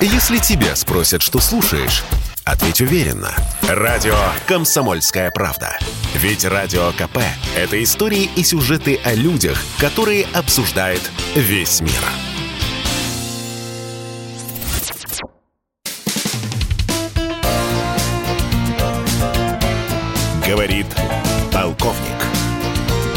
Если 0.00 0.36
тебя 0.38 0.76
спросят, 0.76 1.22
что 1.22 1.40
слушаешь, 1.40 2.04
ответь 2.44 2.82
уверенно. 2.82 3.34
Радио 3.62 4.14
«Комсомольская 4.46 5.30
правда». 5.30 5.78
Ведь 6.14 6.44
Радио 6.44 6.92
КП– 6.92 7.18
это 7.56 7.82
истории 7.82 8.28
и 8.36 8.44
сюжеты 8.44 9.00
о 9.04 9.14
людях, 9.14 9.58
которые 9.78 10.26
обсуждает 10.34 11.00
весь 11.34 11.80
мир. 11.80 11.92
Говорит 20.46 20.86
полковник. 21.52 22.16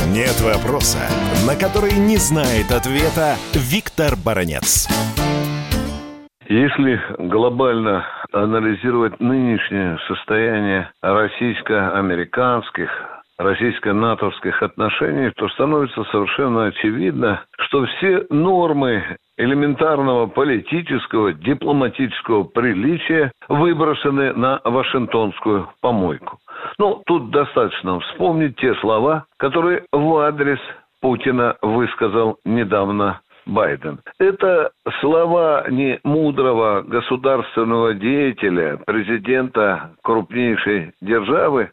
Нет 0.08 0.40
вопроса, 0.40 1.00
на 1.46 1.56
который 1.56 1.94
не 1.94 2.18
знает 2.18 2.72
ответа 2.72 3.38
Виктор 3.54 4.16
Баранец. 4.16 4.88
Если 6.50 7.00
глобально 7.20 8.08
анализировать 8.34 9.20
нынешнее 9.20 10.00
состояние 10.08 10.92
российско-американских, 11.00 12.90
российско-натовских 13.38 14.64
отношений, 14.64 15.32
то 15.36 15.48
становится 15.50 16.04
совершенно 16.06 16.66
очевидно, 16.66 17.44
что 17.60 17.86
все 17.86 18.26
нормы 18.32 19.18
элементарного 19.38 20.26
политического, 20.26 21.34
дипломатического 21.34 22.46
приличия 22.46 23.32
выброшены 23.48 24.34
на 24.34 24.60
Вашингтонскую 24.64 25.70
помойку. 25.82 26.40
Ну, 26.80 27.04
тут 27.06 27.30
достаточно 27.30 28.00
вспомнить 28.00 28.56
те 28.56 28.74
слова, 28.82 29.26
которые 29.38 29.84
в 29.92 30.18
адрес 30.18 30.60
Путина 31.00 31.58
высказал 31.62 32.40
недавно 32.44 33.22
Байден. 33.50 34.00
Это 34.20 34.72
слова 35.02 35.66
не 35.70 36.00
мудрого 36.04 36.82
государственного 36.82 37.94
деятеля, 37.94 38.78
президента 38.86 39.92
крупнейшей 40.04 40.92
державы, 41.02 41.72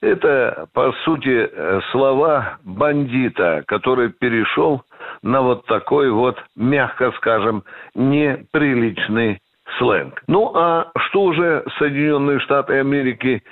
это, 0.00 0.66
по 0.74 0.92
сути, 1.04 1.50
слова 1.90 2.58
бандита, 2.64 3.64
который 3.66 4.10
перешел 4.10 4.82
на 5.22 5.42
вот 5.42 5.66
такой 5.66 6.10
вот, 6.10 6.38
мягко 6.54 7.12
скажем, 7.16 7.64
неприличный 7.94 9.40
сленг. 9.78 10.22
Ну 10.28 10.52
а 10.54 10.90
что 11.08 11.32
же 11.32 11.64
Соединенные 11.78 12.38
Штаты 12.40 12.78
Америки 12.78 13.42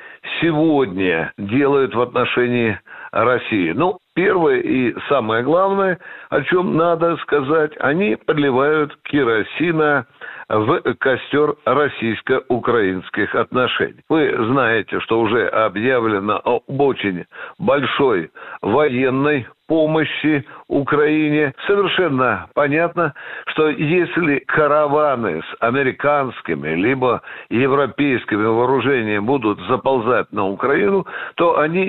сегодня 0.41 1.33
делают 1.37 1.95
в 1.95 2.01
отношении 2.01 2.79
России? 3.25 3.73
Ну, 3.73 3.99
первое 4.15 4.61
и 4.61 4.95
самое 5.09 5.43
главное, 5.43 5.99
о 6.31 6.43
чем 6.43 6.77
надо 6.77 7.17
сказать, 7.19 7.73
они 7.79 8.17
подливают 8.17 8.97
керосина 9.05 10.07
в 10.49 10.95
костер 10.99 11.57
российско-украинских 11.65 13.35
отношений. 13.35 14.01
Вы 14.09 14.35
знаете, 14.51 15.01
что 15.01 15.21
уже 15.21 15.47
объявлено 15.49 16.41
об 16.45 16.81
очень 16.81 17.25
большой 17.59 18.31
военной 18.63 19.47
помощи 19.67 20.45
Украине. 20.69 21.53
Совершенно 21.67 22.47
понятно, 22.55 23.15
что 23.49 23.69
если 23.69 24.39
караваны 24.47 25.43
с 25.43 25.57
американскими 25.61 26.77
либо 26.77 27.23
европейскими 27.51 28.45
вооружениями 28.45 29.19
будут 29.19 29.59
заползать 29.69 30.31
на 30.33 30.47
Украину, 30.47 31.07
то 31.35 31.59
они, 31.59 31.85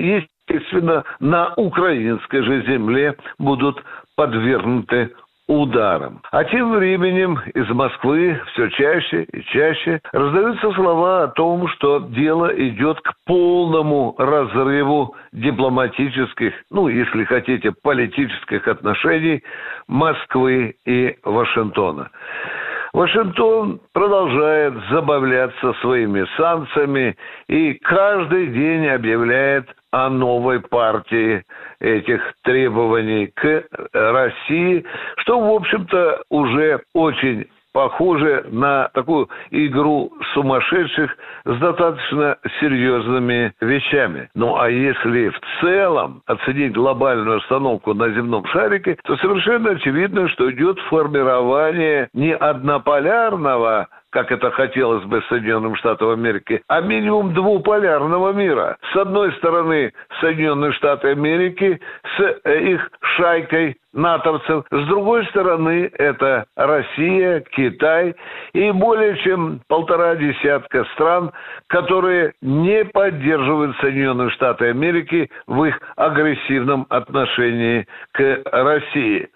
естественно, 0.48 1.04
на 1.20 1.54
украинской 1.56 2.42
же 2.42 2.62
земле 2.66 3.16
будут 3.38 3.80
подвергнуты 4.16 5.12
ударом. 5.48 6.20
А 6.30 6.44
тем 6.44 6.72
временем 6.72 7.40
из 7.54 7.68
Москвы 7.70 8.40
все 8.52 8.68
чаще 8.68 9.24
и 9.24 9.42
чаще 9.44 10.00
раздаются 10.12 10.70
слова 10.72 11.24
о 11.24 11.28
том, 11.28 11.66
что 11.68 12.00
дело 12.00 12.46
идет 12.54 13.00
к 13.00 13.14
полному 13.26 14.14
разрыву 14.18 15.16
дипломатических, 15.32 16.52
ну, 16.70 16.88
если 16.88 17.24
хотите, 17.24 17.72
политических 17.82 18.68
отношений 18.68 19.42
Москвы 19.88 20.76
и 20.84 21.16
Вашингтона. 21.24 22.10
Вашингтон 22.92 23.80
продолжает 23.92 24.74
забавляться 24.90 25.72
своими 25.80 26.26
санкциями 26.36 27.16
и 27.48 27.74
каждый 27.74 28.48
день 28.48 28.88
объявляет 28.88 29.68
о 29.90 30.10
новой 30.10 30.60
партии 30.60 31.44
этих 31.80 32.20
требований 32.42 33.28
к 33.28 33.64
России, 33.92 34.84
что, 35.18 35.40
в 35.40 35.54
общем-то, 35.54 36.22
уже 36.30 36.80
очень 36.94 37.46
похоже 37.72 38.44
на 38.50 38.88
такую 38.94 39.28
игру 39.50 40.10
сумасшедших 40.34 41.16
с 41.44 41.58
достаточно 41.58 42.36
серьезными 42.60 43.52
вещами. 43.60 44.28
Ну 44.34 44.58
а 44.58 44.68
если 44.68 45.28
в 45.28 45.40
целом 45.60 46.22
оценить 46.26 46.72
глобальную 46.72 47.38
остановку 47.38 47.94
на 47.94 48.10
земном 48.10 48.44
шарике, 48.46 48.96
то 49.04 49.16
совершенно 49.18 49.70
очевидно, 49.70 50.28
что 50.30 50.50
идет 50.50 50.78
формирование 50.90 52.08
не 52.14 52.34
однополярного 52.34 53.86
как 54.10 54.32
это 54.32 54.50
хотелось 54.50 55.04
бы 55.04 55.22
Соединенным 55.28 55.76
Штатам 55.76 56.10
Америки, 56.10 56.62
а 56.68 56.80
минимум 56.80 57.34
двуполярного 57.34 58.32
мира. 58.32 58.78
С 58.92 58.96
одной 58.96 59.32
стороны, 59.34 59.92
Соединенные 60.20 60.72
Штаты 60.72 61.08
Америки 61.08 61.80
с 62.16 62.40
э, 62.44 62.60
их 62.72 62.90
шайкой 63.16 63.76
натовцев. 63.98 64.64
С 64.70 64.86
другой 64.86 65.26
стороны, 65.26 65.90
это 65.94 66.46
Россия, 66.56 67.40
Китай 67.50 68.14
и 68.54 68.70
более 68.70 69.18
чем 69.18 69.60
полтора 69.68 70.14
десятка 70.14 70.84
стран, 70.94 71.32
которые 71.66 72.32
не 72.40 72.84
поддерживают 72.84 73.76
Соединенные 73.78 74.30
Штаты 74.30 74.66
Америки 74.66 75.30
в 75.46 75.64
их 75.64 75.78
агрессивном 75.96 76.86
отношении 76.88 77.86
к 78.12 78.40
России. 78.46 79.28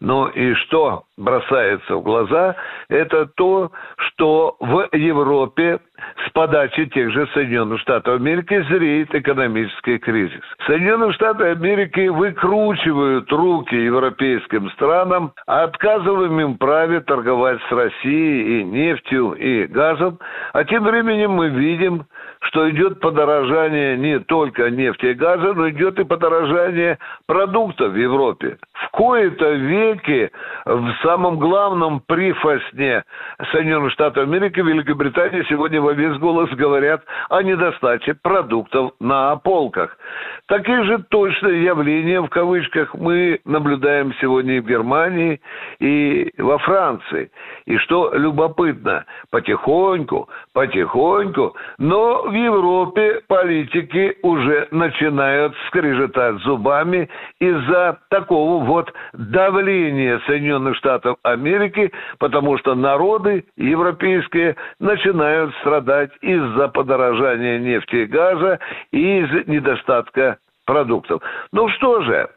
Ну 0.00 0.26
и 0.28 0.54
что 0.54 1.04
бросается 1.16 1.96
в 1.96 2.02
глаза, 2.02 2.56
это 2.88 3.26
то, 3.36 3.70
что 3.96 4.56
в 4.60 4.88
Европе 4.92 5.80
с 6.26 6.30
подачи 6.32 6.86
тех 6.86 7.12
же 7.12 7.26
Соединенных 7.34 7.80
Штатов 7.80 8.16
Америки 8.16 8.62
зреет 8.68 9.14
экономический 9.14 9.98
кризис. 9.98 10.42
Соединенные 10.66 11.12
Штаты 11.12 11.44
Америки 11.44 12.08
выкручивают 12.08 13.30
руки 13.32 13.74
европейским 13.74 14.70
странам, 14.70 15.32
отказываем 15.46 16.40
им 16.40 16.58
праве 16.58 17.00
торговать 17.00 17.60
с 17.68 17.72
Россией 17.72 18.60
и 18.60 18.64
нефтью, 18.64 19.32
и 19.32 19.66
газом, 19.66 20.18
а 20.52 20.64
тем 20.64 20.84
временем 20.84 21.32
мы 21.32 21.48
видим, 21.48 22.04
что 22.50 22.68
идет 22.70 22.98
подорожание 22.98 23.96
не 23.96 24.18
только 24.18 24.70
нефти 24.70 25.06
и 25.06 25.14
газа, 25.14 25.54
но 25.54 25.70
идет 25.70 25.98
и 26.00 26.04
подорожание 26.04 26.98
продуктов 27.26 27.92
в 27.92 27.96
Европе. 27.96 28.58
В 28.72 28.90
кои-то 28.90 29.50
веки 29.50 30.30
в 30.64 30.92
самом 31.02 31.38
главном 31.38 32.00
прифасне 32.00 33.04
Соединенных 33.52 33.92
Штатов 33.92 34.24
Америки 34.24 34.58
Великобритания 34.58 35.44
сегодня 35.48 35.80
во 35.80 35.92
весь 35.92 36.18
голос 36.18 36.50
говорят 36.50 37.02
о 37.28 37.42
недостаче 37.42 38.14
продуктов 38.14 38.92
на 38.98 39.36
полках. 39.36 39.96
Такие 40.46 40.82
же 40.84 40.98
точные 41.08 41.64
явления, 41.64 42.20
в 42.20 42.28
кавычках, 42.28 42.94
мы 42.94 43.38
наблюдаем 43.44 44.12
сегодня 44.20 44.56
и 44.56 44.60
в 44.60 44.66
Германии, 44.66 45.40
и 45.78 46.32
во 46.36 46.58
Франции. 46.58 47.30
И 47.66 47.76
что 47.78 48.12
любопытно, 48.12 49.04
потихоньку, 49.30 50.28
потихоньку, 50.52 51.54
но 51.78 52.26
Европе 52.44 53.20
политики 53.28 54.16
уже 54.22 54.68
начинают 54.70 55.54
скрежетать 55.68 56.36
зубами 56.42 57.08
из-за 57.38 57.98
такого 58.08 58.64
вот 58.64 58.92
давления 59.12 60.20
Соединенных 60.26 60.76
Штатов 60.76 61.16
Америки, 61.22 61.92
потому 62.18 62.58
что 62.58 62.74
народы 62.74 63.44
европейские 63.56 64.56
начинают 64.78 65.54
страдать 65.56 66.10
из-за 66.20 66.68
подорожания 66.68 67.58
нефти 67.58 67.96
и 67.96 68.06
газа 68.06 68.58
и 68.92 69.20
из 69.20 69.46
недостатка 69.46 70.38
продуктов. 70.64 71.22
Ну 71.52 71.68
что 71.70 72.02
же, 72.02 72.28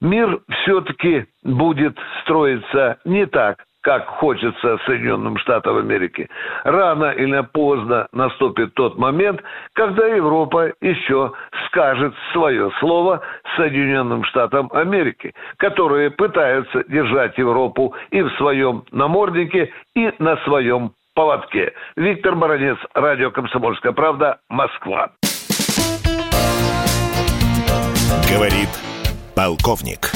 мир 0.00 0.40
все-таки 0.62 1.26
будет 1.42 1.96
строиться 2.22 2.98
не 3.04 3.26
так, 3.26 3.64
как 3.84 4.06
хочется 4.06 4.78
Соединенным 4.86 5.36
Штатам 5.36 5.76
Америки. 5.76 6.28
Рано 6.64 7.10
или 7.10 7.46
поздно 7.52 8.08
наступит 8.12 8.74
тот 8.74 8.96
момент, 8.96 9.42
когда 9.74 10.06
Европа 10.06 10.72
еще 10.80 11.32
скажет 11.66 12.14
свое 12.32 12.72
слово 12.80 13.20
Соединенным 13.56 14.24
Штатам 14.24 14.70
Америки, 14.72 15.34
которые 15.58 16.10
пытаются 16.10 16.82
держать 16.88 17.36
Европу 17.36 17.94
и 18.10 18.22
в 18.22 18.30
своем 18.38 18.84
наморднике, 18.90 19.70
и 19.94 20.10
на 20.18 20.38
своем 20.38 20.92
поводке. 21.14 21.74
Виктор 21.94 22.34
Баранец, 22.36 22.78
радио 22.94 23.30
«Комсомольская 23.30 23.92
правда», 23.92 24.38
Москва. 24.48 25.10
Говорит 28.32 28.70
полковник. 29.36 30.10